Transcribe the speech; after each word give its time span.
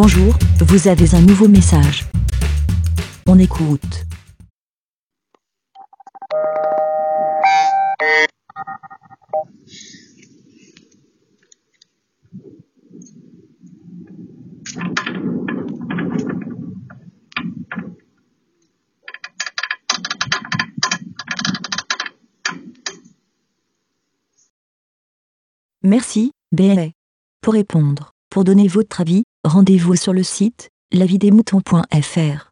Bonjour, 0.00 0.32
vous 0.60 0.86
avez 0.86 1.12
un 1.16 1.20
nouveau 1.20 1.48
message. 1.48 2.06
On 3.26 3.36
écoute. 3.36 4.04
Merci, 25.82 26.30
BLA. 26.52 26.90
Pour 27.40 27.54
répondre, 27.54 28.12
pour 28.30 28.44
donner 28.44 28.68
votre 28.68 29.00
avis, 29.00 29.24
rendez-vous 29.44 29.96
sur 29.96 30.12
le 30.12 30.22
site 30.22 30.70
lavidemouton.fr. 30.92 32.47